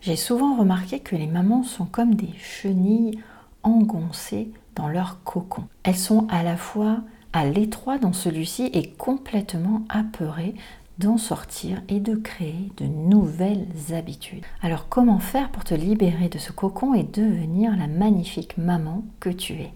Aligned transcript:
J'ai 0.00 0.16
souvent 0.16 0.56
remarqué 0.56 1.00
que 1.00 1.14
les 1.14 1.26
mamans 1.26 1.62
sont 1.62 1.84
comme 1.84 2.14
des 2.14 2.32
chenilles 2.38 3.18
engoncées 3.62 4.50
dans 4.74 4.88
leur 4.88 5.22
cocon. 5.24 5.64
Elles 5.82 5.94
sont 5.96 6.26
à 6.30 6.42
la 6.42 6.56
fois 6.56 7.00
à 7.34 7.44
l'étroit 7.44 7.98
dans 7.98 8.14
celui-ci 8.14 8.70
et 8.72 8.90
complètement 8.92 9.82
apeurées 9.90 10.54
d'en 10.98 11.18
sortir 11.18 11.82
et 11.88 12.00
de 12.00 12.14
créer 12.14 12.72
de 12.78 12.86
nouvelles 12.86 13.66
habitudes. 13.92 14.44
Alors 14.62 14.88
comment 14.88 15.18
faire 15.18 15.50
pour 15.50 15.64
te 15.64 15.74
libérer 15.74 16.30
de 16.30 16.38
ce 16.38 16.52
cocon 16.52 16.94
et 16.94 17.02
devenir 17.02 17.76
la 17.76 17.86
magnifique 17.86 18.56
maman 18.56 19.04
que 19.20 19.30
tu 19.30 19.54
es? 19.54 19.72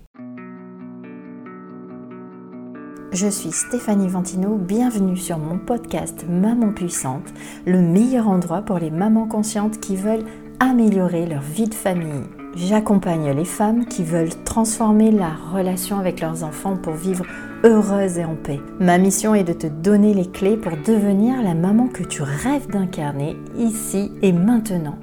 Je 3.14 3.28
suis 3.28 3.52
Stéphanie 3.52 4.08
Ventino, 4.08 4.56
bienvenue 4.56 5.16
sur 5.16 5.38
mon 5.38 5.56
podcast 5.56 6.24
Maman 6.28 6.72
Puissante, 6.72 7.32
le 7.64 7.80
meilleur 7.80 8.26
endroit 8.26 8.62
pour 8.62 8.80
les 8.80 8.90
mamans 8.90 9.28
conscientes 9.28 9.78
qui 9.78 9.94
veulent 9.94 10.24
améliorer 10.58 11.24
leur 11.24 11.42
vie 11.42 11.68
de 11.68 11.74
famille. 11.74 12.24
J'accompagne 12.56 13.30
les 13.30 13.44
femmes 13.44 13.86
qui 13.86 14.02
veulent 14.02 14.34
transformer 14.44 15.12
la 15.12 15.30
relation 15.52 16.00
avec 16.00 16.20
leurs 16.20 16.42
enfants 16.42 16.76
pour 16.76 16.94
vivre 16.94 17.24
heureuses 17.62 18.18
et 18.18 18.24
en 18.24 18.34
paix. 18.34 18.60
Ma 18.80 18.98
mission 18.98 19.32
est 19.32 19.44
de 19.44 19.52
te 19.52 19.68
donner 19.68 20.12
les 20.12 20.28
clés 20.28 20.56
pour 20.56 20.72
devenir 20.84 21.40
la 21.40 21.54
maman 21.54 21.86
que 21.86 22.02
tu 22.02 22.22
rêves 22.22 22.66
d'incarner 22.66 23.36
ici 23.56 24.10
et 24.22 24.32
maintenant 24.32 24.98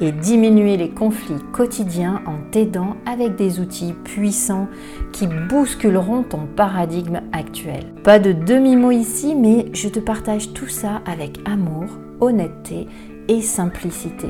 et 0.00 0.12
diminuer 0.12 0.76
les 0.76 0.90
conflits 0.90 1.42
quotidiens 1.52 2.22
en 2.26 2.50
t'aidant 2.50 2.96
avec 3.06 3.36
des 3.36 3.60
outils 3.60 3.92
puissants 4.04 4.68
qui 5.12 5.26
bousculeront 5.26 6.22
ton 6.22 6.46
paradigme 6.56 7.20
actuel. 7.32 7.86
Pas 8.02 8.18
de 8.18 8.32
demi-mot 8.32 8.90
ici, 8.90 9.34
mais 9.34 9.66
je 9.72 9.88
te 9.88 9.98
partage 9.98 10.52
tout 10.52 10.68
ça 10.68 11.02
avec 11.06 11.38
amour, 11.44 11.86
honnêteté 12.20 12.88
et 13.28 13.42
simplicité. 13.42 14.28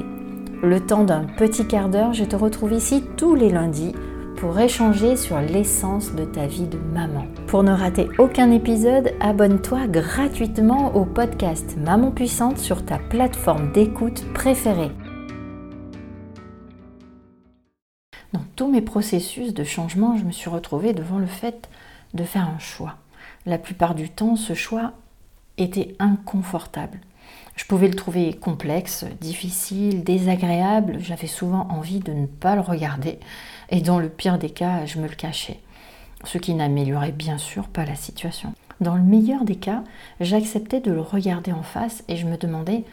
Le 0.63 0.81
temps 0.81 1.05
d'un 1.05 1.25
petit 1.39 1.67
quart 1.67 1.89
d'heure, 1.89 2.13
je 2.13 2.25
te 2.25 2.37
retrouve 2.37 2.73
ici 2.73 3.03
tous 3.17 3.35
les 3.35 3.49
lundis 3.49 3.95
pour 4.37 4.59
échanger 4.59 5.17
sur 5.17 5.39
l'essence 5.41 6.15
de 6.15 6.25
ta 6.25 6.47
vie 6.47 6.67
de 6.67 6.79
maman. 6.95 7.27
Pour 7.47 7.63
ne 7.63 7.73
rater 7.73 8.09
aucun 8.19 8.51
épisode, 8.51 9.11
abonne-toi 9.21 9.87
gratuitement 9.87 10.97
au 10.97 11.05
podcast 11.05 11.77
Maman 11.79 12.11
Puissante 12.11 12.59
sur 12.59 12.85
ta 12.85 12.99
plateforme 12.99 13.71
d'écoute 13.73 14.25
préférée. 14.33 14.91
Mes 18.69 18.81
processus 18.81 19.55
de 19.55 19.65
changement, 19.65 20.17
je 20.17 20.25
me 20.25 20.33
suis 20.33 20.51
retrouvée 20.51 20.93
devant 20.93 21.19
le 21.19 21.27
fait 21.27 21.69
de 22.15 22.25
faire 22.25 22.49
un 22.49 22.59
choix. 22.59 22.97
La 23.47 23.59
plupart 23.59 23.95
du 23.95 24.09
temps, 24.09 24.37
ce 24.37 24.55
choix 24.55 24.93
était 25.59 25.95
inconfortable. 25.99 26.99
Je 27.57 27.65
pouvais 27.65 27.89
le 27.89 27.95
trouver 27.95 28.33
complexe, 28.33 29.05
difficile, 29.21 30.03
désagréable, 30.03 30.99
j'avais 31.01 31.27
souvent 31.27 31.69
envie 31.71 32.01
de 32.01 32.13
ne 32.13 32.27
pas 32.27 32.55
le 32.55 32.61
regarder 32.61 33.19
et 33.69 33.81
dans 33.81 33.99
le 33.99 34.09
pire 34.09 34.39
des 34.39 34.51
cas, 34.51 34.87
je 34.87 34.99
me 34.99 35.07
le 35.07 35.15
cachais, 35.15 35.61
ce 36.25 36.39
qui 36.39 36.55
n'améliorait 36.55 37.13
bien 37.13 37.39
sûr 37.39 37.69
pas 37.69 37.85
la 37.85 37.97
situation. 37.97 38.55
Dans 38.81 38.95
le 38.95 39.03
meilleur 39.03 39.45
des 39.45 39.57
cas, 39.57 39.85
j'acceptais 40.21 40.81
de 40.81 40.91
le 40.91 41.03
regarder 41.03 41.53
en 41.53 41.63
face 41.63 42.03
et 42.09 42.17
je 42.17 42.27
me 42.27 42.39
demandais 42.39 42.85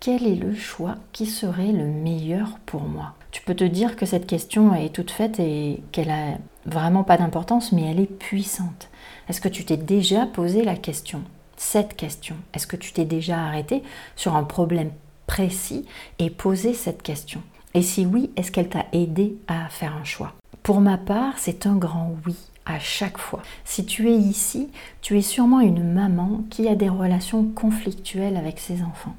quel 0.00 0.26
est 0.26 0.34
le 0.34 0.52
choix 0.52 0.96
qui 1.12 1.26
serait 1.26 1.70
le 1.70 1.86
meilleur 1.86 2.58
pour 2.66 2.82
moi? 2.82 3.14
Tu 3.32 3.40
peux 3.40 3.54
te 3.54 3.64
dire 3.64 3.96
que 3.96 4.06
cette 4.06 4.26
question 4.26 4.74
est 4.74 4.94
toute 4.94 5.10
faite 5.10 5.40
et 5.40 5.82
qu'elle 5.90 6.10
a 6.10 6.38
vraiment 6.66 7.02
pas 7.02 7.16
d'importance, 7.16 7.72
mais 7.72 7.90
elle 7.90 7.98
est 7.98 8.06
puissante. 8.06 8.88
Est-ce 9.28 9.40
que 9.40 9.48
tu 9.48 9.64
t'es 9.64 9.78
déjà 9.78 10.26
posé 10.26 10.62
la 10.64 10.76
question 10.76 11.22
Cette 11.56 11.96
question? 11.96 12.36
Est-ce 12.52 12.66
que 12.66 12.76
tu 12.76 12.92
t'es 12.92 13.06
déjà 13.06 13.42
arrêté 13.42 13.82
sur 14.16 14.36
un 14.36 14.44
problème 14.44 14.90
précis 15.26 15.86
et 16.18 16.28
posé 16.28 16.74
cette 16.74 17.02
question? 17.02 17.42
Et 17.72 17.80
si 17.80 18.04
oui, 18.04 18.30
est-ce 18.36 18.52
qu'elle 18.52 18.68
t'a 18.68 18.84
aidé 18.92 19.34
à 19.48 19.70
faire 19.70 19.96
un 19.96 20.04
choix? 20.04 20.34
Pour 20.62 20.82
ma 20.82 20.98
part, 20.98 21.38
c'est 21.38 21.66
un 21.66 21.76
grand 21.76 22.14
oui 22.26 22.36
à 22.66 22.78
chaque 22.78 23.18
fois. 23.18 23.42
Si 23.64 23.86
tu 23.86 24.10
es 24.10 24.16
ici, 24.16 24.68
tu 25.00 25.18
es 25.18 25.22
sûrement 25.22 25.60
une 25.60 25.90
maman 25.92 26.44
qui 26.50 26.68
a 26.68 26.74
des 26.74 26.90
relations 26.90 27.44
conflictuelles 27.44 28.36
avec 28.36 28.60
ses 28.60 28.82
enfants. 28.82 29.16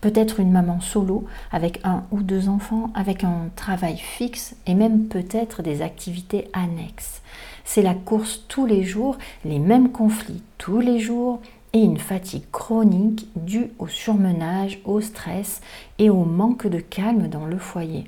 Peut-être 0.00 0.40
une 0.40 0.52
maman 0.52 0.80
solo 0.80 1.24
avec 1.50 1.80
un 1.84 2.04
ou 2.10 2.22
deux 2.22 2.48
enfants, 2.48 2.90
avec 2.94 3.24
un 3.24 3.50
travail 3.56 3.96
fixe 3.96 4.54
et 4.66 4.74
même 4.74 5.06
peut-être 5.06 5.62
des 5.62 5.82
activités 5.82 6.48
annexes. 6.52 7.22
C'est 7.64 7.82
la 7.82 7.94
course 7.94 8.44
tous 8.48 8.66
les 8.66 8.84
jours, 8.84 9.18
les 9.44 9.58
mêmes 9.58 9.90
conflits 9.90 10.42
tous 10.58 10.80
les 10.80 11.00
jours 11.00 11.40
et 11.72 11.80
une 11.80 11.98
fatigue 11.98 12.50
chronique 12.52 13.28
due 13.36 13.70
au 13.78 13.88
surmenage, 13.88 14.80
au 14.84 15.00
stress 15.00 15.60
et 15.98 16.10
au 16.10 16.24
manque 16.24 16.66
de 16.66 16.78
calme 16.78 17.28
dans 17.28 17.44
le 17.44 17.58
foyer. 17.58 18.04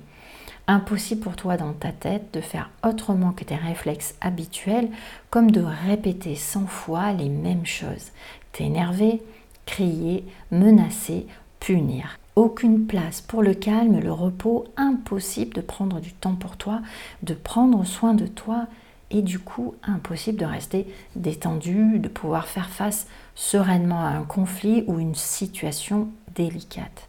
Impossible 0.68 1.22
pour 1.22 1.34
toi 1.34 1.56
dans 1.56 1.72
ta 1.72 1.92
tête 1.92 2.32
de 2.34 2.42
faire 2.42 2.70
autrement 2.86 3.32
que 3.32 3.44
tes 3.44 3.56
réflexes 3.56 4.14
habituels, 4.20 4.90
comme 5.30 5.50
de 5.50 5.62
répéter 5.86 6.34
cent 6.34 6.66
fois 6.66 7.12
les 7.12 7.30
mêmes 7.30 7.66
choses. 7.66 8.12
T'énerver, 8.52 9.22
crier, 9.64 10.24
menacer 10.50 11.26
punir. 11.60 12.18
Aucune 12.36 12.86
place 12.86 13.20
pour 13.20 13.42
le 13.42 13.54
calme, 13.54 14.00
le 14.00 14.12
repos, 14.12 14.64
impossible 14.76 15.54
de 15.54 15.60
prendre 15.60 16.00
du 16.00 16.12
temps 16.12 16.36
pour 16.36 16.56
toi, 16.56 16.80
de 17.22 17.34
prendre 17.34 17.84
soin 17.84 18.14
de 18.14 18.26
toi 18.26 18.66
et 19.10 19.22
du 19.22 19.38
coup 19.38 19.74
impossible 19.82 20.38
de 20.38 20.44
rester 20.44 20.86
détendu, 21.16 21.98
de 21.98 22.08
pouvoir 22.08 22.46
faire 22.46 22.68
face 22.68 23.06
sereinement 23.34 24.00
à 24.00 24.10
un 24.10 24.24
conflit 24.24 24.84
ou 24.86 24.98
une 24.98 25.14
situation 25.14 26.08
délicate. 26.34 27.08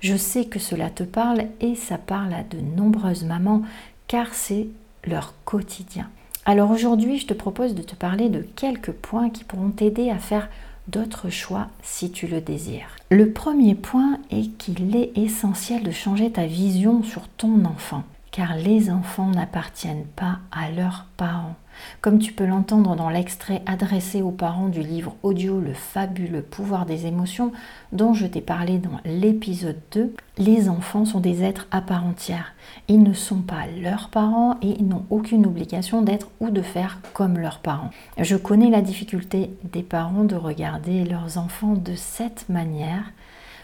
Je 0.00 0.16
sais 0.16 0.46
que 0.46 0.58
cela 0.58 0.90
te 0.90 1.04
parle 1.04 1.46
et 1.60 1.74
ça 1.74 1.98
parle 1.98 2.34
à 2.34 2.42
de 2.42 2.58
nombreuses 2.60 3.24
mamans 3.24 3.62
car 4.08 4.34
c'est 4.34 4.66
leur 5.04 5.34
quotidien. 5.44 6.08
Alors 6.44 6.72
aujourd'hui, 6.72 7.18
je 7.18 7.26
te 7.26 7.34
propose 7.34 7.74
de 7.74 7.82
te 7.82 7.94
parler 7.94 8.28
de 8.28 8.42
quelques 8.42 8.90
points 8.90 9.30
qui 9.30 9.44
pourront 9.44 9.70
t'aider 9.70 10.10
à 10.10 10.18
faire 10.18 10.48
d'autres 10.88 11.30
choix 11.30 11.68
si 11.82 12.10
tu 12.10 12.26
le 12.26 12.40
désires. 12.40 12.96
Le 13.10 13.32
premier 13.32 13.74
point 13.74 14.18
est 14.30 14.56
qu'il 14.58 14.96
est 14.96 15.16
essentiel 15.16 15.82
de 15.82 15.90
changer 15.90 16.32
ta 16.32 16.46
vision 16.46 17.02
sur 17.02 17.28
ton 17.28 17.64
enfant, 17.64 18.04
car 18.30 18.56
les 18.56 18.90
enfants 18.90 19.30
n'appartiennent 19.30 20.06
pas 20.16 20.38
à 20.50 20.70
leurs 20.70 21.06
parents. 21.16 21.56
Comme 22.00 22.18
tu 22.18 22.32
peux 22.32 22.46
l'entendre 22.46 22.96
dans 22.96 23.08
l'extrait 23.08 23.62
adressé 23.66 24.22
aux 24.22 24.30
parents 24.30 24.68
du 24.68 24.80
livre 24.80 25.16
audio 25.22 25.60
Le 25.60 25.74
fabuleux 25.74 26.42
pouvoir 26.42 26.86
des 26.86 27.06
émotions 27.06 27.52
dont 27.92 28.14
je 28.14 28.26
t'ai 28.26 28.40
parlé 28.40 28.78
dans 28.78 29.00
l'épisode 29.04 29.78
2, 29.92 30.14
les 30.38 30.68
enfants 30.68 31.04
sont 31.04 31.20
des 31.20 31.42
êtres 31.42 31.66
à 31.70 31.80
part 31.80 32.04
entière. 32.04 32.54
Ils 32.88 33.02
ne 33.02 33.12
sont 33.12 33.42
pas 33.42 33.66
leurs 33.80 34.08
parents 34.08 34.56
et 34.62 34.76
ils 34.78 34.86
n'ont 34.86 35.06
aucune 35.10 35.46
obligation 35.46 36.02
d'être 36.02 36.28
ou 36.40 36.50
de 36.50 36.62
faire 36.62 36.98
comme 37.12 37.38
leurs 37.38 37.58
parents. 37.58 37.90
Je 38.18 38.36
connais 38.36 38.70
la 38.70 38.82
difficulté 38.82 39.50
des 39.64 39.82
parents 39.82 40.24
de 40.24 40.36
regarder 40.36 41.04
leurs 41.04 41.38
enfants 41.38 41.74
de 41.74 41.94
cette 41.94 42.48
manière. 42.48 43.12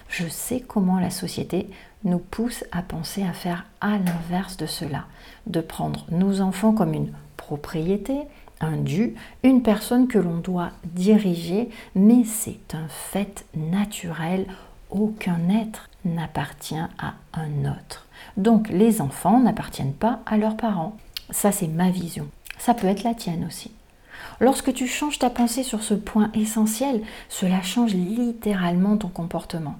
Je 0.08 0.26
sais 0.28 0.60
comment 0.60 1.00
la 1.00 1.10
société 1.10 1.68
nous 2.04 2.18
pousse 2.18 2.64
à 2.72 2.82
penser 2.82 3.22
à 3.22 3.32
faire 3.32 3.66
à 3.80 3.98
l'inverse 3.98 4.56
de 4.56 4.66
cela, 4.66 5.04
de 5.46 5.60
prendre 5.60 6.06
nos 6.10 6.40
enfants 6.40 6.72
comme 6.72 6.94
une 6.94 7.12
propriété, 7.48 8.14
un 8.60 8.76
dû, 8.76 9.14
une 9.42 9.62
personne 9.62 10.06
que 10.06 10.18
l'on 10.18 10.36
doit 10.36 10.72
diriger, 10.84 11.70
mais 11.94 12.24
c'est 12.24 12.74
un 12.74 12.88
fait 12.88 13.46
naturel. 13.56 14.46
Aucun 14.90 15.48
être 15.48 15.88
n'appartient 16.04 16.74
à 16.76 17.14
un 17.32 17.70
autre. 17.70 18.06
Donc 18.36 18.68
les 18.68 19.00
enfants 19.00 19.40
n'appartiennent 19.40 19.94
pas 19.94 20.20
à 20.26 20.36
leurs 20.36 20.58
parents. 20.58 20.98
Ça, 21.30 21.50
c'est 21.50 21.68
ma 21.68 21.88
vision. 21.88 22.28
Ça 22.58 22.74
peut 22.74 22.86
être 22.86 23.02
la 23.02 23.14
tienne 23.14 23.46
aussi. 23.46 23.70
Lorsque 24.40 24.74
tu 24.74 24.86
changes 24.86 25.18
ta 25.18 25.30
pensée 25.30 25.62
sur 25.62 25.82
ce 25.82 25.94
point 25.94 26.30
essentiel, 26.34 27.00
cela 27.30 27.62
change 27.62 27.94
littéralement 27.94 28.98
ton 28.98 29.08
comportement. 29.08 29.76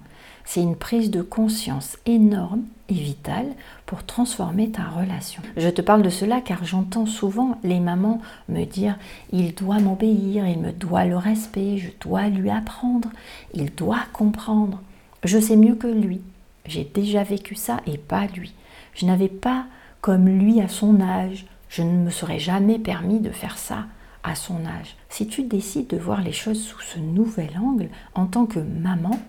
C'est 0.51 0.63
une 0.63 0.75
prise 0.75 1.11
de 1.11 1.21
conscience 1.21 1.99
énorme 2.07 2.63
et 2.89 2.95
vitale 2.95 3.45
pour 3.85 4.03
transformer 4.03 4.71
ta 4.71 4.81
relation. 4.81 5.43
Je 5.55 5.69
te 5.69 5.83
parle 5.83 6.01
de 6.01 6.09
cela 6.09 6.41
car 6.41 6.65
j'entends 6.65 7.05
souvent 7.05 7.59
les 7.63 7.79
mamans 7.79 8.19
me 8.47 8.65
dire 8.65 8.97
il 9.31 9.53
doit 9.53 9.77
m'obéir, 9.77 10.47
il 10.47 10.57
me 10.57 10.71
doit 10.71 11.05
le 11.05 11.17
respect, 11.17 11.77
je 11.77 11.89
dois 12.01 12.29
lui 12.29 12.49
apprendre, 12.49 13.09
il 13.53 13.75
doit 13.75 14.01
comprendre. 14.11 14.81
Je 15.23 15.37
sais 15.37 15.55
mieux 15.55 15.75
que 15.75 15.85
lui. 15.85 16.19
J'ai 16.65 16.83
déjà 16.83 17.21
vécu 17.21 17.53
ça 17.53 17.81
et 17.85 17.99
pas 17.99 18.25
lui. 18.25 18.55
Je 18.95 19.05
n'avais 19.05 19.29
pas 19.29 19.65
comme 20.01 20.27
lui 20.27 20.61
à 20.61 20.67
son 20.67 20.99
âge. 20.99 21.45
Je 21.69 21.83
ne 21.83 22.05
me 22.05 22.09
serais 22.09 22.39
jamais 22.39 22.79
permis 22.79 23.19
de 23.19 23.29
faire 23.29 23.59
ça 23.59 23.85
à 24.23 24.33
son 24.33 24.65
âge. 24.65 24.95
Si 25.09 25.27
tu 25.27 25.43
décides 25.43 25.91
de 25.91 25.97
voir 25.97 26.23
les 26.23 26.33
choses 26.33 26.63
sous 26.63 26.81
ce 26.81 26.97
nouvel 26.97 27.51
angle 27.55 27.89
en 28.15 28.25
tant 28.25 28.47
que 28.47 28.57
maman, 28.57 29.19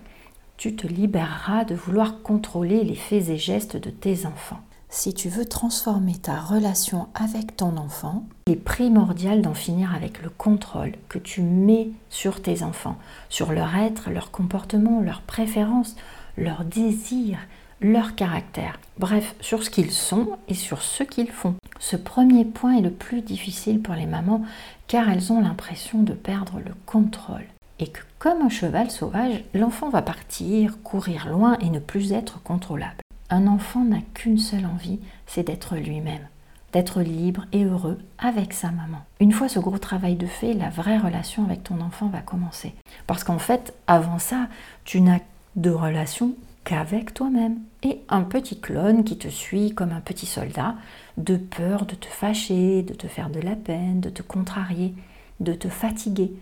tu 0.60 0.76
te 0.76 0.86
libéreras 0.86 1.64
de 1.64 1.74
vouloir 1.74 2.20
contrôler 2.20 2.84
les 2.84 2.94
faits 2.94 3.30
et 3.30 3.38
gestes 3.38 3.78
de 3.78 3.88
tes 3.88 4.26
enfants. 4.26 4.60
Si 4.90 5.14
tu 5.14 5.30
veux 5.30 5.46
transformer 5.46 6.16
ta 6.16 6.38
relation 6.38 7.08
avec 7.14 7.56
ton 7.56 7.78
enfant, 7.78 8.26
il 8.46 8.52
est 8.52 8.56
primordial 8.56 9.40
d'en 9.40 9.54
finir 9.54 9.94
avec 9.94 10.22
le 10.22 10.28
contrôle 10.28 10.92
que 11.08 11.18
tu 11.18 11.40
mets 11.40 11.88
sur 12.10 12.42
tes 12.42 12.62
enfants, 12.62 12.98
sur 13.30 13.52
leur 13.52 13.74
être, 13.74 14.10
leur 14.10 14.30
comportement, 14.30 15.00
leurs 15.00 15.22
préférences, 15.22 15.96
leurs 16.36 16.66
désirs, 16.66 17.38
leur 17.80 18.14
caractère, 18.14 18.78
bref, 18.98 19.34
sur 19.40 19.62
ce 19.62 19.70
qu'ils 19.70 19.92
sont 19.92 20.36
et 20.48 20.54
sur 20.54 20.82
ce 20.82 21.02
qu'ils 21.02 21.30
font. 21.30 21.54
Ce 21.78 21.96
premier 21.96 22.44
point 22.44 22.76
est 22.76 22.82
le 22.82 22.90
plus 22.90 23.22
difficile 23.22 23.80
pour 23.80 23.94
les 23.94 24.04
mamans 24.04 24.42
car 24.88 25.08
elles 25.08 25.32
ont 25.32 25.40
l'impression 25.40 26.02
de 26.02 26.12
perdre 26.12 26.60
le 26.62 26.74
contrôle 26.84 27.46
et 27.80 27.88
que 27.88 28.00
comme 28.18 28.42
un 28.42 28.48
cheval 28.48 28.90
sauvage, 28.90 29.42
l'enfant 29.54 29.88
va 29.88 30.02
partir, 30.02 30.82
courir 30.82 31.28
loin 31.28 31.56
et 31.60 31.70
ne 31.70 31.78
plus 31.78 32.12
être 32.12 32.42
contrôlable. 32.42 33.00
Un 33.30 33.46
enfant 33.46 33.84
n'a 33.84 34.02
qu'une 34.14 34.38
seule 34.38 34.66
envie, 34.66 35.00
c'est 35.26 35.46
d'être 35.46 35.76
lui-même, 35.76 36.28
d'être 36.72 37.00
libre 37.00 37.46
et 37.52 37.64
heureux 37.64 37.98
avec 38.18 38.52
sa 38.52 38.70
maman. 38.70 38.98
Une 39.20 39.32
fois 39.32 39.48
ce 39.48 39.58
gros 39.58 39.78
travail 39.78 40.16
de 40.16 40.26
fait, 40.26 40.52
la 40.52 40.68
vraie 40.68 40.98
relation 40.98 41.44
avec 41.44 41.64
ton 41.64 41.80
enfant 41.80 42.08
va 42.08 42.20
commencer. 42.20 42.74
Parce 43.06 43.24
qu'en 43.24 43.38
fait, 43.38 43.72
avant 43.86 44.18
ça, 44.18 44.48
tu 44.84 45.00
n'as 45.00 45.20
de 45.56 45.70
relation 45.70 46.34
qu'avec 46.64 47.14
toi-même. 47.14 47.58
Et 47.82 48.00
un 48.10 48.22
petit 48.22 48.60
clone 48.60 49.04
qui 49.04 49.16
te 49.16 49.28
suit 49.28 49.74
comme 49.74 49.92
un 49.92 50.00
petit 50.00 50.26
soldat, 50.26 50.74
de 51.16 51.36
peur 51.36 51.86
de 51.86 51.94
te 51.94 52.06
fâcher, 52.06 52.82
de 52.82 52.94
te 52.94 53.06
faire 53.06 53.30
de 53.30 53.40
la 53.40 53.56
peine, 53.56 54.00
de 54.00 54.10
te 54.10 54.22
contrarier, 54.22 54.94
de 55.40 55.54
te 55.54 55.68
fatiguer. 55.68 56.32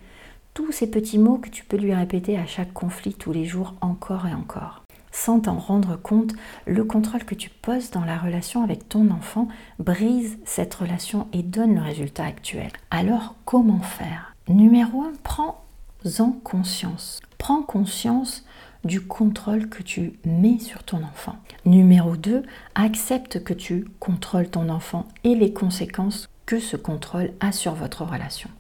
Tous 0.59 0.73
ces 0.73 0.91
petits 0.91 1.19
mots 1.19 1.39
que 1.39 1.51
tu 1.51 1.65
peux 1.65 1.77
lui 1.77 1.95
répéter 1.95 2.37
à 2.37 2.45
chaque 2.45 2.73
conflit 2.73 3.15
tous 3.15 3.31
les 3.31 3.45
jours 3.45 3.77
encore 3.81 4.27
et 4.27 4.35
encore. 4.35 4.83
Sans 5.13 5.39
t'en 5.39 5.57
rendre 5.57 5.95
compte, 5.95 6.33
le 6.67 6.83
contrôle 6.83 7.23
que 7.23 7.37
tu 7.37 7.49
poses 7.49 7.93
dans 7.93 8.05
la 8.05 8.19
relation 8.19 8.65
avec 8.65 8.89
ton 8.89 9.13
enfant 9.13 9.47
brise 9.79 10.37
cette 10.45 10.75
relation 10.75 11.29
et 11.33 11.45
donne 11.45 11.77
le 11.77 11.81
résultat 11.81 12.25
actuel. 12.25 12.73
Alors 12.91 13.37
comment 13.45 13.79
faire? 13.79 14.35
Numéro 14.49 15.03
1, 15.03 15.13
prends-en 15.23 16.33
conscience. 16.33 17.21
Prends 17.39 17.63
conscience 17.63 18.45
du 18.83 19.01
contrôle 19.01 19.69
que 19.69 19.85
tu 19.85 20.15
mets 20.25 20.59
sur 20.59 20.83
ton 20.83 21.05
enfant. 21.05 21.37
Numéro 21.67 22.17
2, 22.17 22.43
accepte 22.75 23.45
que 23.45 23.55
tu 23.55 23.87
contrôles 24.01 24.51
ton 24.51 24.71
enfant 24.71 25.07
et 25.23 25.37
les 25.37 25.53
conséquences 25.53 26.29
que 26.47 26.59
ce 26.59 26.77
contrôle 26.77 27.31
a 27.39 27.53
sur 27.53 27.75
votre 27.75 28.05
relation. 28.05 28.51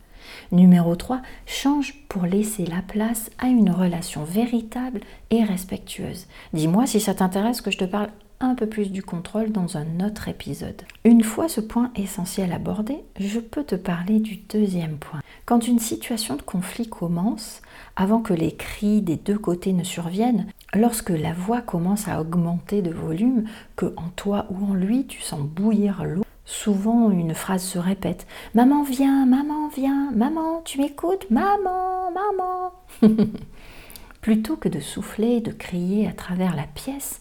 Numéro 0.51 0.97
3, 0.97 1.21
change 1.45 1.95
pour 2.09 2.25
laisser 2.25 2.65
la 2.65 2.81
place 2.81 3.31
à 3.39 3.49
une 3.49 3.71
relation 3.71 4.25
véritable 4.25 5.01
et 5.31 5.45
respectueuse. 5.45 6.27
Dis-moi 6.55 6.87
si 6.87 7.01
ça 7.01 7.13
t'intéresse 7.13 7.61
que 7.61 7.71
je 7.71 7.77
te 7.77 7.85
parle 7.85 8.09
un 8.41 8.55
peu 8.55 8.67
plus 8.67 8.91
du 8.91 9.03
contrôle 9.03 9.51
dans 9.53 9.77
un 9.77 10.01
autre 10.01 10.29
épisode. 10.29 10.83
Une 11.05 11.23
fois 11.23 11.49
ce 11.49 11.61
point 11.61 11.91
essentiel 11.97 12.53
abordé, 12.53 12.99
je 13.19 13.41
peux 13.41 13.65
te 13.65 13.75
parler 13.75 14.21
du 14.21 14.37
deuxième 14.37 14.97
point. 14.97 15.21
Quand 15.45 15.67
une 15.67 15.81
situation 15.81 16.37
de 16.37 16.43
conflit 16.43 16.89
commence, 16.89 17.61
avant 17.97 18.21
que 18.21 18.35
les 18.35 18.55
cris 18.55 19.03
des 19.03 19.17
deux 19.17 19.39
côtés 19.39 19.73
ne 19.73 19.85
surviennent, 19.85 20.47
lorsque 20.75 21.11
la 21.11 21.33
voix 21.33 21.61
commence 21.61 22.09
à 22.09 22.21
augmenter 22.21 22.81
de 22.81 22.91
volume, 22.91 23.45
que 23.77 23.93
en 23.97 24.09
toi 24.17 24.47
ou 24.51 24.65
en 24.65 24.75
lui 24.75 25.07
tu 25.07 25.21
sens 25.21 25.41
bouillir 25.41 26.05
l'eau, 26.05 26.25
souvent 26.49 27.11
une 27.11 27.35
phrase 27.35 27.63
se 27.63 27.79
répète 27.79 28.27
Maman 28.55 28.83
viens, 28.83 29.27
maman 29.27 29.69
viens, 29.69 30.11
maman 30.13 30.63
tu 30.65 30.81
m'écoutes, 30.81 31.31
maman, 31.31 32.11
maman. 32.11 32.73
Plutôt 34.23 34.57
que 34.57 34.69
de 34.69 34.81
souffler, 34.81 35.41
de 35.41 35.53
crier 35.53 36.09
à 36.09 36.13
travers 36.13 36.57
la 36.57 36.65
pièce, 36.65 37.21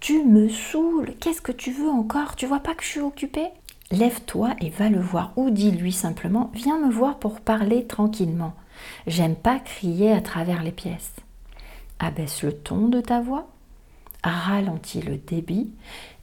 tu 0.00 0.24
me 0.24 0.48
saoules, 0.48 1.14
qu'est-ce 1.20 1.40
que 1.40 1.52
tu 1.52 1.70
veux 1.70 1.88
encore? 1.88 2.36
Tu 2.36 2.46
vois 2.46 2.60
pas 2.60 2.74
que 2.74 2.82
je 2.82 2.88
suis 2.88 3.00
occupée? 3.00 3.48
Lève-toi 3.92 4.54
et 4.60 4.68
va 4.68 4.88
le 4.88 5.00
voir 5.00 5.32
ou 5.36 5.50
dis-lui 5.50 5.92
simplement 5.92 6.50
Viens 6.52 6.78
me 6.78 6.90
voir 6.90 7.18
pour 7.18 7.40
parler 7.40 7.86
tranquillement. 7.86 8.54
J'aime 9.06 9.36
pas 9.36 9.60
crier 9.60 10.12
à 10.12 10.20
travers 10.20 10.62
les 10.62 10.72
pièces. 10.72 11.14
Abaisse 12.00 12.42
le 12.42 12.52
ton 12.52 12.88
de 12.88 13.00
ta 13.00 13.20
voix, 13.20 13.48
ralentis 14.22 15.02
le 15.02 15.16
débit 15.16 15.72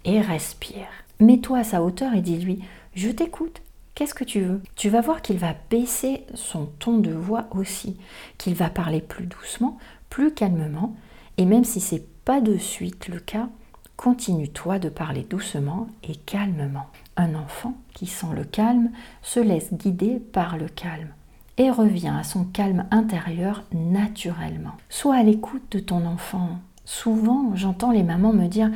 et 0.05 0.19
respire. 0.21 0.87
Mets-toi 1.23 1.59
à 1.59 1.63
sa 1.63 1.81
hauteur 1.81 2.13
et 2.13 2.21
dis-lui 2.21 2.59
Je 2.95 3.07
t'écoute. 3.07 3.61
Qu'est-ce 3.95 4.13
que 4.13 4.25
tu 4.25 4.41
veux? 4.41 4.61
Tu 4.75 4.89
vas 4.89 4.99
voir 4.99 5.21
qu'il 5.21 5.37
va 5.37 5.55
baisser 5.69 6.25
son 6.33 6.65
ton 6.65 6.97
de 6.97 7.11
voix 7.13 7.45
aussi, 7.51 7.95
qu'il 8.37 8.55
va 8.55 8.69
parler 8.69 8.99
plus 8.99 9.25
doucement, 9.25 9.77
plus 10.09 10.33
calmement, 10.33 10.97
et 11.37 11.45
même 11.45 11.63
si 11.63 11.79
c'est 11.79 12.05
pas 12.25 12.41
de 12.41 12.57
suite 12.57 13.07
le 13.07 13.21
cas, 13.21 13.47
continue-toi 13.95 14.79
de 14.79 14.89
parler 14.89 15.21
doucement 15.21 15.87
et 16.03 16.17
calmement. 16.17 16.87
Un 17.15 17.35
enfant 17.35 17.77
qui 17.93 18.05
sent 18.05 18.33
le 18.35 18.43
calme 18.43 18.91
se 19.21 19.39
laisse 19.39 19.73
guider 19.73 20.19
par 20.19 20.57
le 20.57 20.67
calme 20.67 21.13
et 21.57 21.71
revient 21.71 22.13
à 22.19 22.23
son 22.23 22.43
calme 22.43 22.85
intérieur 22.91 23.63
naturellement. 23.71 24.73
Sois 24.89 25.15
à 25.15 25.23
l'écoute 25.23 25.71
de 25.71 25.79
ton 25.79 26.05
enfant. 26.05 26.59
Souvent, 26.85 27.55
j'entends 27.55 27.91
les 27.91 28.03
mamans 28.03 28.33
me 28.33 28.47
dire 28.47 28.69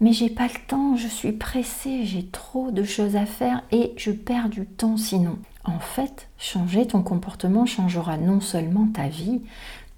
Mais 0.00 0.12
j'ai 0.12 0.30
pas 0.30 0.46
le 0.46 0.66
temps, 0.66 0.96
je 0.96 1.08
suis 1.08 1.32
pressée, 1.32 2.04
j'ai 2.04 2.26
trop 2.26 2.70
de 2.70 2.82
choses 2.82 3.16
à 3.16 3.26
faire 3.26 3.62
et 3.72 3.92
je 3.96 4.10
perds 4.10 4.48
du 4.48 4.66
temps 4.66 4.96
sinon. 4.96 5.38
En 5.64 5.78
fait, 5.78 6.28
changer 6.38 6.86
ton 6.86 7.02
comportement 7.02 7.64
changera 7.64 8.18
non 8.18 8.40
seulement 8.40 8.86
ta 8.86 9.08
vie, 9.08 9.40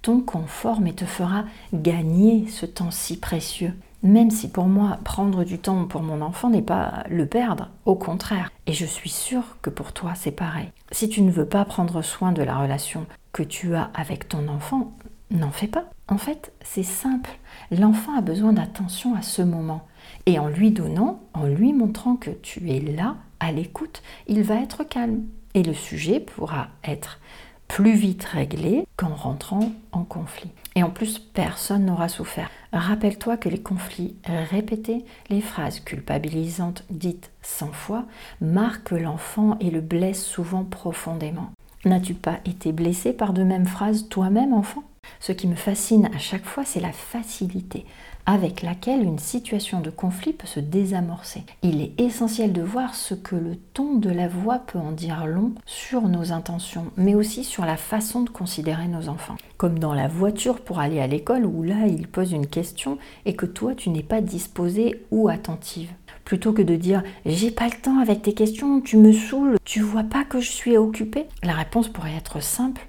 ton 0.01 0.21
confort, 0.21 0.79
mais 0.79 0.93
te 0.93 1.05
fera 1.05 1.43
gagner 1.73 2.47
ce 2.47 2.65
temps 2.65 2.91
si 2.91 3.19
précieux. 3.19 3.73
Même 4.03 4.31
si 4.31 4.49
pour 4.49 4.67
moi, 4.67 4.99
prendre 5.03 5.43
du 5.43 5.59
temps 5.59 5.85
pour 5.85 6.03
mon 6.03 6.21
enfant 6.21 6.49
n'est 6.49 6.61
pas 6.61 7.03
le 7.09 7.25
perdre, 7.25 7.69
au 7.85 7.95
contraire. 7.95 8.51
Et 8.67 8.73
je 8.73 8.85
suis 8.85 9.09
sûre 9.09 9.57
que 9.61 9.69
pour 9.69 9.91
toi, 9.91 10.13
c'est 10.15 10.31
pareil. 10.31 10.69
Si 10.91 11.09
tu 11.09 11.21
ne 11.21 11.31
veux 11.31 11.47
pas 11.47 11.65
prendre 11.65 12.01
soin 12.01 12.31
de 12.31 12.43
la 12.43 12.57
relation 12.57 13.05
que 13.33 13.43
tu 13.43 13.75
as 13.75 13.89
avec 13.93 14.29
ton 14.29 14.47
enfant, 14.47 14.93
n'en 15.31 15.51
fais 15.51 15.67
pas. 15.67 15.85
En 16.09 16.17
fait, 16.17 16.53
c'est 16.63 16.83
simple. 16.83 17.31
L'enfant 17.71 18.17
a 18.17 18.21
besoin 18.21 18.53
d'attention 18.53 19.15
à 19.15 19.21
ce 19.21 19.41
moment. 19.41 19.85
Et 20.25 20.39
en 20.39 20.47
lui 20.47 20.71
donnant, 20.71 21.21
en 21.33 21.45
lui 21.45 21.73
montrant 21.73 22.15
que 22.15 22.29
tu 22.29 22.71
es 22.71 22.79
là, 22.79 23.17
à 23.39 23.51
l'écoute, 23.51 24.01
il 24.27 24.43
va 24.43 24.55
être 24.55 24.83
calme. 24.83 25.23
Et 25.53 25.63
le 25.63 25.73
sujet 25.73 26.19
pourra 26.19 26.69
être 26.83 27.19
plus 27.67 27.95
vite 27.95 28.23
réglé 28.23 28.87
qu'en 28.95 29.13
rentrant 29.13 29.71
en 29.91 30.03
conflit. 30.03 30.51
Et 30.75 30.83
en 30.83 30.89
plus, 30.89 31.19
personne 31.19 31.85
n'aura 31.85 32.07
souffert. 32.07 32.49
Rappelle-toi 32.71 33.35
que 33.35 33.49
les 33.49 33.59
conflits 33.59 34.15
répétés, 34.25 35.03
les 35.29 35.41
phrases 35.41 35.81
culpabilisantes 35.81 36.85
dites 36.89 37.31
100 37.41 37.73
fois, 37.73 38.05
marquent 38.39 38.91
l'enfant 38.91 39.57
et 39.59 39.71
le 39.71 39.81
blessent 39.81 40.25
souvent 40.25 40.63
profondément. 40.63 41.51
N'as-tu 41.83 42.13
pas 42.13 42.39
été 42.45 42.71
blessé 42.71 43.11
par 43.11 43.33
de 43.33 43.43
mêmes 43.43 43.65
phrases 43.65 44.07
toi-même, 44.07 44.53
enfant? 44.53 44.83
Ce 45.19 45.31
qui 45.31 45.47
me 45.47 45.55
fascine 45.55 46.09
à 46.13 46.19
chaque 46.19 46.45
fois, 46.45 46.63
c'est 46.65 46.79
la 46.79 46.91
facilité 46.91 47.85
avec 48.27 48.61
laquelle 48.61 49.03
une 49.03 49.19
situation 49.19 49.79
de 49.79 49.89
conflit 49.89 50.33
peut 50.33 50.47
se 50.47 50.59
désamorcer. 50.59 51.45
Il 51.63 51.81
est 51.81 51.99
essentiel 51.99 52.51
de 52.51 52.61
voir 52.61 52.93
ce 52.93 53.13
que 53.13 53.37
le 53.37 53.55
ton 53.55 53.95
de 53.95 54.09
la 54.09 54.27
voix 54.27 54.59
peut 54.59 54.77
en 54.77 54.91
dire 54.91 55.25
long 55.25 55.53
sur 55.65 56.01
nos 56.01 56.33
intentions, 56.33 56.91
mais 56.97 57.15
aussi 57.15 57.45
sur 57.45 57.65
la 57.65 57.77
façon 57.77 58.23
de 58.23 58.29
considérer 58.29 58.89
nos 58.89 59.07
enfants. 59.07 59.37
Comme 59.55 59.79
dans 59.79 59.93
la 59.93 60.09
voiture 60.09 60.59
pour 60.59 60.79
aller 60.79 60.99
à 60.99 61.07
l'école 61.07 61.45
où 61.45 61.63
là 61.63 61.87
il 61.87 62.05
pose 62.05 62.33
une 62.33 62.47
question 62.47 62.97
et 63.25 63.33
que 63.33 63.45
toi 63.45 63.73
tu 63.75 63.89
n'es 63.89 64.03
pas 64.03 64.19
disposée 64.19 65.05
ou 65.09 65.29
attentive. 65.29 65.89
Plutôt 66.25 66.51
que 66.51 66.61
de 66.61 66.75
dire 66.75 67.03
j'ai 67.25 67.49
pas 67.49 67.69
le 67.69 67.81
temps 67.81 67.99
avec 67.99 68.23
tes 68.23 68.33
questions, 68.33 68.81
tu 68.81 68.97
me 68.97 69.13
saoules, 69.13 69.57
tu 69.63 69.79
vois 69.79 70.03
pas 70.03 70.25
que 70.25 70.41
je 70.41 70.51
suis 70.51 70.75
occupée, 70.75 71.27
la 71.43 71.53
réponse 71.53 71.87
pourrait 71.87 72.17
être 72.17 72.43
simple 72.43 72.85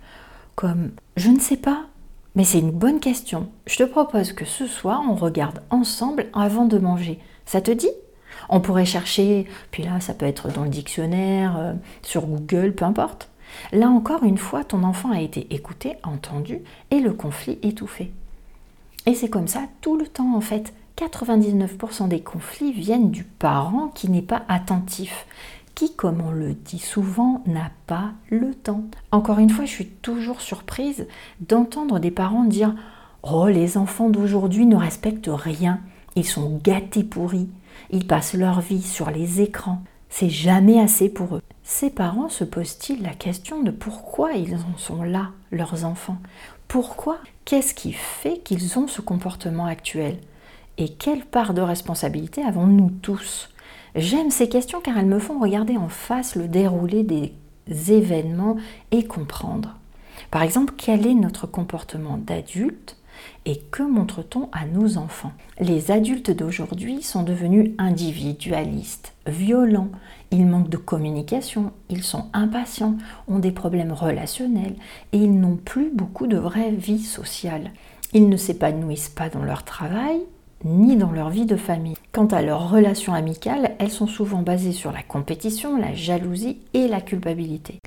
comme 0.56 0.90
je 1.16 1.30
ne 1.30 1.38
sais 1.38 1.56
pas, 1.56 1.86
mais 2.34 2.44
c'est 2.44 2.60
une 2.60 2.70
bonne 2.70 3.00
question. 3.00 3.48
Je 3.66 3.76
te 3.76 3.82
propose 3.84 4.32
que 4.32 4.44
ce 4.44 4.66
soir, 4.66 5.02
on 5.08 5.14
regarde 5.14 5.62
ensemble 5.70 6.26
avant 6.32 6.66
de 6.66 6.78
manger. 6.78 7.18
Ça 7.46 7.60
te 7.60 7.70
dit? 7.70 7.90
On 8.48 8.60
pourrait 8.60 8.84
chercher, 8.84 9.46
puis 9.70 9.82
là, 9.82 10.00
ça 10.00 10.14
peut 10.14 10.26
être 10.26 10.48
dans 10.48 10.64
le 10.64 10.70
dictionnaire, 10.70 11.56
euh, 11.58 11.72
sur 12.02 12.26
Google, 12.26 12.74
peu 12.74 12.84
importe. 12.84 13.28
Là 13.72 13.88
encore, 13.88 14.24
une 14.24 14.38
fois, 14.38 14.64
ton 14.64 14.82
enfant 14.84 15.10
a 15.10 15.20
été 15.20 15.52
écouté, 15.54 15.96
entendu, 16.02 16.60
et 16.90 17.00
le 17.00 17.12
conflit 17.12 17.58
étouffé. 17.62 18.12
Et 19.06 19.14
c'est 19.14 19.30
comme 19.30 19.48
ça 19.48 19.62
tout 19.80 19.96
le 19.96 20.06
temps, 20.06 20.34
en 20.34 20.40
fait. 20.40 20.72
99% 20.98 22.08
des 22.08 22.20
conflits 22.20 22.72
viennent 22.72 23.10
du 23.10 23.24
parent 23.24 23.88
qui 23.94 24.10
n'est 24.10 24.22
pas 24.22 24.42
attentif, 24.48 25.26
qui, 25.78 25.94
comme 25.94 26.20
on 26.22 26.32
le 26.32 26.54
dit 26.54 26.80
souvent, 26.80 27.40
n'a 27.46 27.70
pas 27.86 28.10
le 28.30 28.52
temps. 28.52 28.82
Encore 29.12 29.38
une 29.38 29.48
fois, 29.48 29.64
je 29.64 29.70
suis 29.70 29.86
toujours 29.86 30.40
surprise 30.40 31.06
d'entendre 31.38 32.00
des 32.00 32.10
parents 32.10 32.42
dire 32.42 32.74
Oh, 33.22 33.46
les 33.46 33.78
enfants 33.78 34.10
d'aujourd'hui 34.10 34.66
ne 34.66 34.74
respectent 34.74 35.30
rien, 35.32 35.78
ils 36.16 36.26
sont 36.26 36.60
gâtés 36.64 37.04
pourris, 37.04 37.48
ils 37.90 38.08
passent 38.08 38.34
leur 38.34 38.60
vie 38.60 38.82
sur 38.82 39.12
les 39.12 39.40
écrans, 39.40 39.84
c'est 40.08 40.30
jamais 40.30 40.80
assez 40.80 41.08
pour 41.08 41.36
eux. 41.36 41.42
Ces 41.62 41.90
parents 41.90 42.28
se 42.28 42.42
posent-ils 42.42 43.00
la 43.00 43.14
question 43.14 43.62
de 43.62 43.70
pourquoi 43.70 44.32
ils 44.32 44.56
en 44.56 44.76
sont 44.78 45.04
là, 45.04 45.30
leurs 45.52 45.84
enfants? 45.84 46.18
Pourquoi? 46.66 47.18
Qu'est-ce 47.44 47.72
qui 47.72 47.92
fait 47.92 48.38
qu'ils 48.38 48.80
ont 48.80 48.88
ce 48.88 49.00
comportement 49.00 49.66
actuel? 49.66 50.18
Et 50.76 50.88
quelle 50.88 51.24
part 51.24 51.54
de 51.54 51.62
responsabilité 51.62 52.42
avons-nous 52.42 52.90
tous? 53.00 53.48
J'aime 53.98 54.30
ces 54.30 54.48
questions 54.48 54.80
car 54.80 54.96
elles 54.96 55.06
me 55.06 55.18
font 55.18 55.40
regarder 55.40 55.76
en 55.76 55.88
face 55.88 56.36
le 56.36 56.46
déroulé 56.46 57.02
des 57.02 57.32
événements 57.92 58.54
et 58.92 59.04
comprendre. 59.04 59.74
Par 60.30 60.42
exemple, 60.42 60.74
quel 60.76 61.04
est 61.04 61.14
notre 61.14 61.48
comportement 61.48 62.16
d'adulte 62.16 62.96
Et 63.44 63.58
que 63.72 63.82
montre-t-on 63.82 64.50
à 64.52 64.66
nos 64.66 64.98
enfants? 64.98 65.32
Les 65.58 65.90
adultes 65.90 66.30
d'aujourd'hui 66.30 67.02
sont 67.02 67.24
devenus 67.24 67.72
individualistes, 67.78 69.14
violents, 69.26 69.90
ils 70.30 70.46
manquent 70.46 70.70
de 70.70 70.76
communication, 70.76 71.72
ils 71.90 72.04
sont 72.04 72.26
impatients, 72.34 72.98
ont 73.26 73.40
des 73.40 73.50
problèmes 73.50 73.92
relationnels 73.92 74.76
et 75.10 75.18
ils 75.18 75.40
n'ont 75.40 75.56
plus 75.56 75.90
beaucoup 75.92 76.28
de 76.28 76.38
vraie 76.38 76.70
vie 76.70 77.02
sociale. 77.02 77.72
Ils 78.12 78.28
ne 78.28 78.36
s'épanouissent 78.36 79.08
pas 79.08 79.28
dans 79.28 79.42
leur 79.42 79.64
travail 79.64 80.20
ni 80.64 80.96
dans 80.96 81.12
leur 81.12 81.30
vie 81.30 81.46
de 81.46 81.56
famille. 81.56 81.96
Quant 82.12 82.26
à 82.26 82.42
leurs 82.42 82.70
relations 82.70 83.14
amicales, 83.14 83.76
elles 83.78 83.90
sont 83.90 84.06
souvent 84.06 84.42
basées 84.42 84.72
sur 84.72 84.92
la 84.92 85.02
compétition, 85.02 85.76
la 85.76 85.94
jalousie 85.94 86.58
et 86.74 86.88
la 86.88 87.00
culpabilité. 87.00 87.78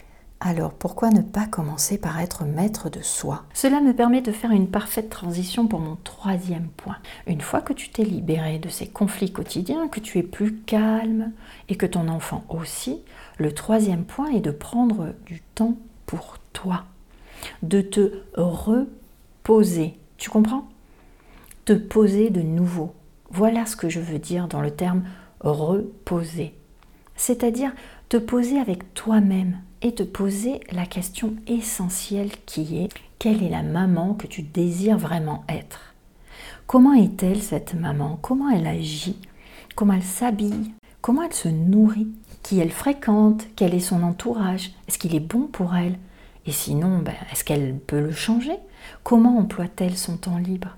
Alors 0.43 0.73
pourquoi 0.73 1.11
ne 1.11 1.21
pas 1.21 1.45
commencer 1.45 1.99
par 1.99 2.19
être 2.19 2.45
maître 2.45 2.89
de 2.89 3.01
soi? 3.01 3.43
Cela 3.53 3.79
me 3.79 3.93
permet 3.93 4.21
de 4.21 4.31
faire 4.31 4.49
une 4.49 4.69
parfaite 4.69 5.09
transition 5.09 5.67
pour 5.67 5.79
mon 5.79 5.97
troisième 6.03 6.67
point. 6.77 6.97
Une 7.27 7.41
fois 7.41 7.61
que 7.61 7.73
tu 7.73 7.89
t'es 7.89 8.03
libéré 8.03 8.57
de 8.57 8.67
ces 8.67 8.87
conflits 8.87 9.31
quotidiens, 9.31 9.87
que 9.87 9.99
tu 9.99 10.17
es 10.17 10.23
plus 10.23 10.55
calme 10.55 11.31
et 11.69 11.75
que 11.75 11.85
ton 11.85 12.07
enfant 12.07 12.43
aussi, 12.49 13.01
le 13.37 13.53
troisième 13.53 14.03
point 14.03 14.31
est 14.31 14.41
de 14.41 14.49
prendre 14.49 15.13
du 15.27 15.43
temps 15.53 15.75
pour 16.07 16.39
toi, 16.53 16.85
de 17.61 17.81
te 17.81 18.11
reposer. 18.33 19.95
Tu 20.17 20.31
comprends? 20.31 20.67
Te 21.65 21.73
poser 21.73 22.31
de 22.31 22.41
nouveau. 22.41 22.93
Voilà 23.29 23.67
ce 23.67 23.75
que 23.75 23.87
je 23.87 23.99
veux 23.99 24.17
dire 24.17 24.47
dans 24.47 24.61
le 24.61 24.71
terme 24.71 25.03
reposer. 25.41 26.55
C'est-à-dire 27.15 27.71
te 28.09 28.17
poser 28.17 28.59
avec 28.59 28.93
toi-même 28.95 29.59
et 29.83 29.93
te 29.93 30.01
poser 30.01 30.59
la 30.71 30.87
question 30.87 31.35
essentielle 31.45 32.31
qui 32.47 32.79
est 32.79 32.89
quelle 33.19 33.43
est 33.43 33.49
la 33.49 33.61
maman 33.61 34.15
que 34.15 34.25
tu 34.25 34.41
désires 34.41 34.97
vraiment 34.97 35.43
être? 35.47 35.93
Comment 36.65 36.93
est-elle 36.93 37.43
cette 37.43 37.75
maman? 37.75 38.17
Comment 38.23 38.49
elle 38.49 38.65
agit? 38.65 39.19
Comment 39.75 39.93
elle 39.93 40.01
s'habille? 40.01 40.73
Comment 41.01 41.21
elle 41.21 41.33
se 41.33 41.47
nourrit? 41.47 42.07
Qui 42.41 42.59
elle 42.59 42.71
fréquente? 42.71 43.45
Quel 43.55 43.75
est 43.75 43.79
son 43.79 44.01
entourage? 44.01 44.71
Est-ce 44.87 44.97
qu'il 44.97 45.13
est 45.13 45.19
bon 45.19 45.41
pour 45.41 45.75
elle? 45.75 45.99
Et 46.47 46.51
sinon, 46.51 46.97
ben, 46.97 47.13
est-ce 47.31 47.43
qu'elle 47.43 47.77
peut 47.77 48.01
le 48.01 48.11
changer? 48.11 48.57
Comment 49.03 49.37
emploie-t-elle 49.37 49.95
son 49.95 50.17
temps 50.17 50.39
libre? 50.39 50.75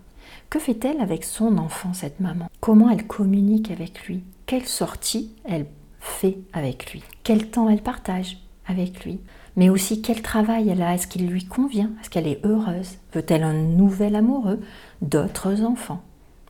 Que 0.54 0.60
fait-elle 0.60 1.02
avec 1.02 1.24
son 1.24 1.58
enfant, 1.58 1.94
cette 1.94 2.20
maman? 2.20 2.48
Comment 2.60 2.92
elle 2.92 3.08
communique 3.08 3.72
avec 3.72 4.06
lui? 4.06 4.22
Quelle 4.46 4.68
sortie 4.68 5.32
elle 5.46 5.66
fait 6.00 6.38
avec 6.54 6.94
lui? 6.94 7.02
Quel 7.24 7.50
temps 7.50 7.72
elle 7.72 7.82
partage 7.82 8.38
avec 8.68 9.04
lui? 9.04 9.20
Mais 9.56 9.70
aussi 9.70 10.04
quel 10.04 10.22
travail 10.22 10.70
elle 10.70 10.84
a? 10.84 10.94
Est-ce 10.94 11.08
qu'il 11.08 11.28
lui 11.28 11.46
convient? 11.46 11.90
Est-ce 12.00 12.12
qu'elle 12.12 12.28
est 12.28 12.46
heureuse? 12.46 13.00
Veut-elle 13.16 13.42
un 13.42 13.56
nouvel 13.56 14.16
amoureux? 14.16 14.60
D'autres 15.02 15.64
enfants? 15.64 16.04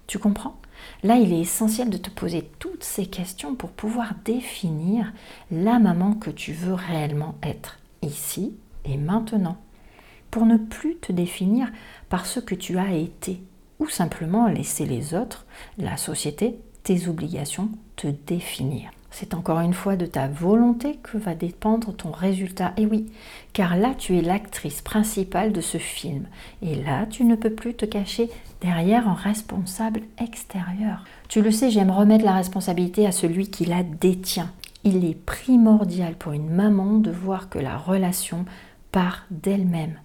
Tu 0.06 0.20
comprends? 0.20 0.58
Là, 1.04 1.16
il 1.16 1.32
est 1.32 1.40
essentiel 1.40 1.90
de 1.90 1.96
te 1.96 2.10
poser 2.10 2.52
toutes 2.60 2.84
ces 2.84 3.06
questions 3.06 3.56
pour 3.56 3.70
pouvoir 3.70 4.16
définir 4.26 5.14
la 5.50 5.80
maman 5.80 6.16
que 6.16 6.30
tu 6.30 6.52
veux 6.52 6.74
réellement 6.74 7.36
être, 7.42 7.80
ici 8.02 8.54
et 8.84 8.98
maintenant. 8.98 9.56
Pour 10.30 10.46
ne 10.46 10.58
plus 10.58 10.98
te 10.98 11.14
définir 11.14 11.72
par 12.10 12.26
ce 12.26 12.42
que 12.42 12.54
tu 12.54 12.78
as 12.78 12.92
été, 12.92 13.42
simplement 13.90 14.48
laisser 14.48 14.86
les 14.86 15.14
autres, 15.14 15.46
la 15.78 15.98
société, 15.98 16.60
tes 16.84 17.08
obligations 17.08 17.70
te 17.96 18.08
définir. 18.08 18.92
C'est 19.12 19.36
encore 19.36 19.60
une 19.60 19.76
fois 19.76 19.96
de 19.96 20.08
ta 20.08 20.28
volonté 20.28 20.98
que 21.04 21.20
va 21.20 21.36
dépendre 21.36 21.96
ton 21.96 22.10
résultat. 22.10 22.74
Et 22.78 22.88
oui, 22.88 23.12
car 23.54 23.78
là 23.78 23.94
tu 23.96 24.18
es 24.18 24.22
l'actrice 24.22 24.82
principale 24.82 25.54
de 25.54 25.62
ce 25.62 25.78
film. 25.78 26.26
Et 26.64 26.74
là 26.76 27.06
tu 27.06 27.24
ne 27.24 27.36
peux 27.36 27.52
plus 27.52 27.76
te 27.76 27.86
cacher 27.86 28.32
derrière 28.62 29.08
un 29.08 29.14
responsable 29.14 30.02
extérieur. 30.20 31.06
Tu 31.30 31.44
le 31.44 31.52
sais, 31.52 31.70
j'aime 31.70 31.92
remettre 31.92 32.26
la 32.26 32.34
responsabilité 32.34 33.06
à 33.06 33.12
celui 33.12 33.52
qui 33.52 33.66
la 33.66 33.84
détient. 33.84 34.52
Il 34.84 35.06
est 35.06 35.16
primordial 35.16 36.16
pour 36.16 36.32
une 36.32 36.50
maman 36.50 36.98
de 36.98 37.12
voir 37.12 37.50
que 37.50 37.60
la 37.60 37.78
relation 37.78 38.46
part 38.92 39.26
d'elle-même. 39.30 40.00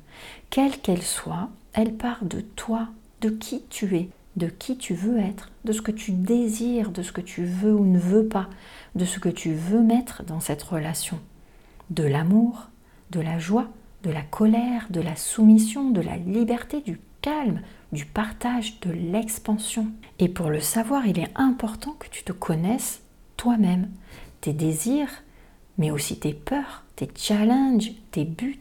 Quelle 0.51 0.79
qu'elle 0.79 1.03
soit, 1.03 1.49
elle 1.73 1.95
part 1.95 2.25
de 2.25 2.41
toi, 2.41 2.89
de 3.21 3.31
qui 3.31 3.63
tu 3.71 3.97
es, 3.97 4.11
de 4.37 4.47
qui 4.47 4.77
tu 4.77 4.95
veux 4.95 5.19
être, 5.19 5.51
de 5.65 5.73
ce 5.73 5.83
que 5.83 5.91
tu 5.91 6.13
désires, 6.13 6.91
de 6.91 7.03
ce 7.03 7.13
que 7.13 7.21
tu 7.21 7.45
veux 7.45 7.75
ou 7.75 7.85
ne 7.85 7.99
veux 7.99 8.27
pas, 8.27 8.49
de 8.95 9.05
ce 9.05 9.19
que 9.19 9.29
tu 9.29 9.53
veux 9.53 9.83
mettre 9.83 10.23
dans 10.25 10.41
cette 10.41 10.63
relation. 10.63 11.19
De 11.91 12.05
l'amour, 12.05 12.69
de 13.11 13.21
la 13.21 13.39
joie, 13.39 13.69
de 14.03 14.11
la 14.11 14.23
colère, 14.23 14.87
de 14.91 15.01
la 15.01 15.17
soumission, 15.17 15.91
de 15.91 16.01
la 16.01 16.17
liberté, 16.17 16.81
du 16.81 17.01
calme, 17.21 17.61
du 17.93 18.05
partage, 18.05 18.81
de 18.81 18.91
l'expansion. 18.91 19.89
Et 20.19 20.29
pour 20.29 20.51
le 20.51 20.61
savoir, 20.61 21.07
il 21.07 21.19
est 21.19 21.33
important 21.35 21.93
que 21.99 22.09
tu 22.09 22.23
te 22.23 22.33
connaisses 22.33 23.03
toi-même, 23.37 23.91
tes 24.41 24.53
désirs, 24.53 25.11
mais 25.79 25.91
aussi 25.91 26.19
tes 26.19 26.35
peurs, 26.35 26.85
tes 26.97 27.09
challenges, 27.17 27.93
tes 28.11 28.25
buts. 28.25 28.59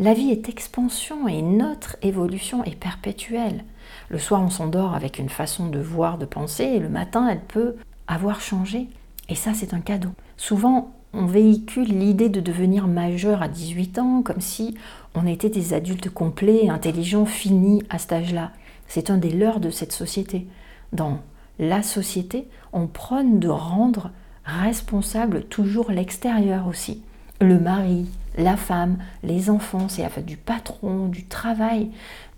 La 0.00 0.14
vie 0.14 0.30
est 0.30 0.48
expansion 0.48 1.26
et 1.26 1.42
notre 1.42 1.96
évolution 2.02 2.62
est 2.62 2.78
perpétuelle. 2.78 3.64
Le 4.10 4.18
soir, 4.18 4.40
on 4.40 4.48
s'endort 4.48 4.94
avec 4.94 5.18
une 5.18 5.28
façon 5.28 5.66
de 5.66 5.80
voir, 5.80 6.18
de 6.18 6.24
penser, 6.24 6.62
et 6.62 6.78
le 6.78 6.88
matin, 6.88 7.26
elle 7.28 7.40
peut 7.40 7.74
avoir 8.06 8.40
changé. 8.40 8.86
Et 9.28 9.34
ça, 9.34 9.54
c'est 9.54 9.74
un 9.74 9.80
cadeau. 9.80 10.10
Souvent, 10.36 10.92
on 11.12 11.26
véhicule 11.26 11.88
l'idée 11.88 12.28
de 12.28 12.38
devenir 12.38 12.86
majeur 12.86 13.42
à 13.42 13.48
18 13.48 13.98
ans 13.98 14.22
comme 14.22 14.40
si 14.40 14.76
on 15.16 15.26
était 15.26 15.48
des 15.48 15.74
adultes 15.74 16.10
complets, 16.10 16.68
intelligents, 16.68 17.26
finis 17.26 17.82
à 17.90 17.98
cet 17.98 18.12
âge-là. 18.12 18.52
C'est 18.86 19.10
un 19.10 19.18
des 19.18 19.30
leurs 19.30 19.58
de 19.58 19.70
cette 19.70 19.92
société. 19.92 20.46
Dans 20.92 21.18
la 21.58 21.82
société, 21.82 22.46
on 22.72 22.86
prône 22.86 23.40
de 23.40 23.48
rendre 23.48 24.12
responsable 24.44 25.42
toujours 25.42 25.90
l'extérieur 25.90 26.68
aussi. 26.68 27.02
Le 27.40 27.58
mari, 27.58 28.06
la 28.38 28.56
femme, 28.56 28.98
les 29.22 29.50
enfants, 29.50 29.88
c'est 29.88 30.04
affaire 30.04 30.24
du 30.24 30.36
patron, 30.36 31.08
du 31.08 31.26
travail, 31.26 31.90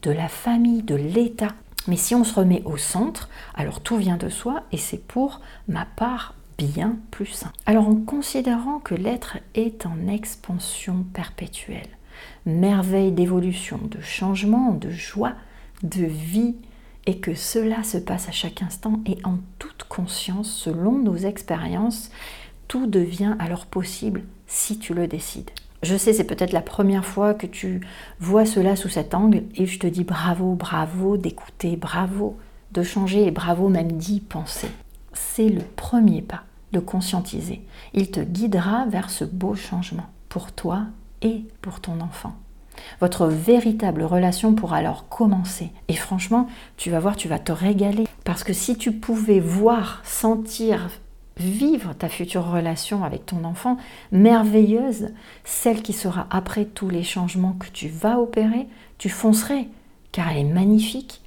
de 0.02 0.10
la 0.10 0.28
famille, 0.28 0.82
de 0.82 0.96
l'État. 0.96 1.54
Mais 1.86 1.96
si 1.96 2.14
on 2.14 2.24
se 2.24 2.34
remet 2.34 2.62
au 2.64 2.76
centre, 2.76 3.28
alors 3.54 3.80
tout 3.80 3.96
vient 3.96 4.16
de 4.16 4.28
soi 4.28 4.64
et 4.72 4.78
c'est 4.78 5.06
pour 5.06 5.40
ma 5.68 5.84
part 5.84 6.34
bien 6.58 6.96
plus 7.10 7.26
sain. 7.26 7.52
Alors 7.66 7.88
en 7.88 7.96
considérant 7.96 8.80
que 8.80 8.94
l'être 8.94 9.38
est 9.54 9.86
en 9.86 10.08
expansion 10.08 11.04
perpétuelle, 11.12 11.88
merveille 12.44 13.12
d'évolution, 13.12 13.78
de 13.82 14.00
changement, 14.00 14.72
de 14.72 14.90
joie, 14.90 15.34
de 15.82 16.04
vie, 16.04 16.56
et 17.06 17.18
que 17.18 17.34
cela 17.34 17.82
se 17.82 17.96
passe 17.96 18.28
à 18.28 18.32
chaque 18.32 18.62
instant 18.62 19.00
et 19.06 19.18
en 19.24 19.38
toute 19.58 19.84
conscience 19.84 20.52
selon 20.52 20.98
nos 20.98 21.16
expériences, 21.16 22.10
tout 22.68 22.86
devient 22.86 23.36
alors 23.38 23.66
possible 23.66 24.22
si 24.46 24.78
tu 24.78 24.92
le 24.94 25.08
décides. 25.08 25.50
Je 25.82 25.96
sais, 25.96 26.12
c'est 26.12 26.24
peut-être 26.24 26.52
la 26.52 26.60
première 26.60 27.06
fois 27.06 27.32
que 27.32 27.46
tu 27.46 27.80
vois 28.18 28.44
cela 28.44 28.76
sous 28.76 28.90
cet 28.90 29.14
angle 29.14 29.44
et 29.54 29.66
je 29.66 29.78
te 29.78 29.86
dis 29.86 30.04
bravo, 30.04 30.54
bravo 30.54 31.16
d'écouter, 31.16 31.76
bravo 31.76 32.36
de 32.72 32.82
changer 32.82 33.26
et 33.26 33.30
bravo 33.30 33.68
même 33.68 33.92
d'y 33.92 34.20
penser. 34.20 34.68
C'est 35.12 35.48
le 35.48 35.62
premier 35.76 36.22
pas 36.22 36.42
de 36.72 36.80
conscientiser. 36.80 37.62
Il 37.94 38.10
te 38.10 38.20
guidera 38.20 38.86
vers 38.86 39.10
ce 39.10 39.24
beau 39.24 39.54
changement 39.54 40.06
pour 40.28 40.52
toi 40.52 40.82
et 41.22 41.44
pour 41.62 41.80
ton 41.80 42.00
enfant. 42.00 42.34
Votre 43.00 43.26
véritable 43.26 44.02
relation 44.02 44.54
pourra 44.54 44.76
alors 44.76 45.08
commencer. 45.08 45.72
Et 45.88 45.94
franchement, 45.94 46.46
tu 46.76 46.90
vas 46.90 47.00
voir, 47.00 47.16
tu 47.16 47.28
vas 47.28 47.38
te 47.38 47.52
régaler. 47.52 48.06
Parce 48.24 48.44
que 48.44 48.52
si 48.52 48.76
tu 48.76 48.92
pouvais 48.92 49.40
voir, 49.40 50.00
sentir, 50.04 50.88
vivre 51.40 51.94
ta 51.94 52.08
future 52.08 52.50
relation 52.50 53.04
avec 53.04 53.26
ton 53.26 53.44
enfant 53.44 53.76
merveilleuse, 54.12 55.08
celle 55.44 55.82
qui 55.82 55.92
sera 55.92 56.26
après 56.30 56.64
tous 56.64 56.88
les 56.88 57.02
changements 57.02 57.54
que 57.54 57.68
tu 57.72 57.88
vas 57.88 58.18
opérer, 58.18 58.66
tu 58.98 59.08
foncerais, 59.08 59.68
car 60.12 60.30
elle 60.30 60.38
est 60.38 60.44
magnifique, 60.44 61.22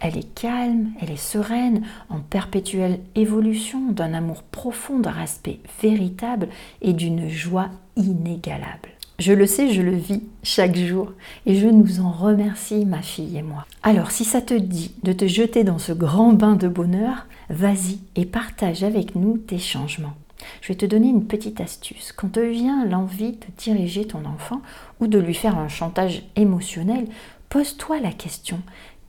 elle 0.00 0.18
est 0.18 0.34
calme, 0.34 0.92
elle 1.00 1.10
est 1.10 1.16
sereine, 1.16 1.86
en 2.10 2.20
perpétuelle 2.20 3.00
évolution, 3.14 3.92
d'un 3.92 4.12
amour 4.12 4.42
profond, 4.42 4.98
d'un 4.98 5.10
respect 5.10 5.60
véritable 5.80 6.48
et 6.82 6.92
d'une 6.92 7.28
joie 7.28 7.70
inégalable. 7.96 8.95
Je 9.18 9.32
le 9.32 9.46
sais, 9.46 9.72
je 9.72 9.80
le 9.80 9.96
vis 9.96 10.22
chaque 10.42 10.76
jour 10.76 11.12
et 11.46 11.54
je 11.56 11.68
nous 11.68 12.00
en 12.00 12.10
remercie, 12.10 12.84
ma 12.84 13.00
fille 13.00 13.38
et 13.38 13.42
moi. 13.42 13.64
Alors, 13.82 14.10
si 14.10 14.24
ça 14.24 14.42
te 14.42 14.52
dit 14.52 14.92
de 15.02 15.12
te 15.12 15.26
jeter 15.26 15.64
dans 15.64 15.78
ce 15.78 15.92
grand 15.92 16.34
bain 16.34 16.54
de 16.54 16.68
bonheur, 16.68 17.26
vas-y 17.48 17.98
et 18.14 18.26
partage 18.26 18.84
avec 18.84 19.14
nous 19.14 19.38
tes 19.38 19.58
changements. 19.58 20.14
Je 20.60 20.68
vais 20.68 20.74
te 20.74 20.84
donner 20.84 21.08
une 21.08 21.26
petite 21.26 21.62
astuce. 21.62 22.12
Quand 22.12 22.32
te 22.32 22.40
vient 22.40 22.84
l'envie 22.84 23.32
de 23.32 23.46
diriger 23.56 24.06
ton 24.06 24.26
enfant 24.26 24.60
ou 25.00 25.06
de 25.06 25.18
lui 25.18 25.34
faire 25.34 25.58
un 25.58 25.68
chantage 25.68 26.22
émotionnel, 26.36 27.06
pose-toi 27.48 28.00
la 28.00 28.12
question 28.12 28.60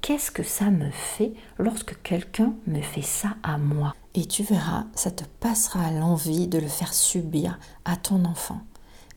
qu'est-ce 0.02 0.32
que 0.32 0.44
ça 0.44 0.70
me 0.70 0.90
fait 0.92 1.34
lorsque 1.58 2.02
quelqu'un 2.02 2.54
me 2.66 2.82
fait 2.82 3.02
ça 3.02 3.36
à 3.44 3.58
moi? 3.58 3.94
Et 4.16 4.26
tu 4.26 4.42
verras, 4.42 4.86
ça 4.96 5.12
te 5.12 5.24
passera 5.42 5.92
l'envie 5.92 6.48
de 6.48 6.60
le 6.60 6.68
faire 6.68 6.94
subir 6.94 7.60
à 7.86 7.98
ton 7.98 8.26
enfant 8.26 8.62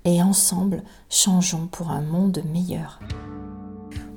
et 0.04 0.22
ensemble, 0.22 0.82
changeons 1.08 1.66
pour 1.66 1.90
un 1.90 2.02
monde 2.02 2.42
meilleur. 2.52 3.00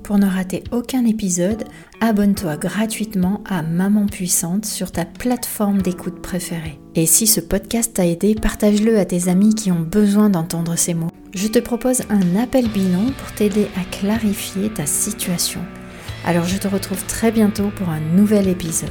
Pour 0.02 0.18
ne 0.18 0.26
rater 0.26 0.62
aucun 0.70 1.06
épisode, 1.06 1.64
abonne-toi 2.02 2.58
gratuitement 2.58 3.42
à 3.46 3.62
Maman 3.62 4.04
Puissante 4.04 4.66
sur 4.66 4.92
ta 4.92 5.06
plateforme 5.06 5.80
d'écoute 5.80 6.20
préférée. 6.20 6.78
Et 6.94 7.06
si 7.06 7.26
ce 7.26 7.40
podcast 7.40 7.94
t'a 7.94 8.06
aidé, 8.06 8.34
partage-le 8.34 8.98
à 8.98 9.06
tes 9.06 9.28
amis 9.28 9.54
qui 9.54 9.72
ont 9.72 9.80
besoin 9.80 10.28
d'entendre 10.28 10.76
ces 10.76 10.92
mots. 10.92 11.10
Je 11.32 11.48
te 11.48 11.58
propose 11.58 12.02
un 12.10 12.36
appel 12.36 12.68
bilan 12.68 13.12
pour 13.18 13.32
t'aider 13.32 13.66
à 13.80 13.96
clarifier 13.96 14.68
ta 14.68 14.84
situation. 14.84 15.60
Alors 16.26 16.44
je 16.44 16.58
te 16.58 16.68
retrouve 16.68 17.04
très 17.06 17.32
bientôt 17.32 17.70
pour 17.74 17.88
un 17.88 18.00
nouvel 18.00 18.48
épisode. 18.48 18.90